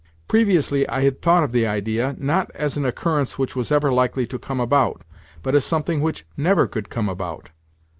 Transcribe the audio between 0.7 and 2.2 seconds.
I had thought of the idea,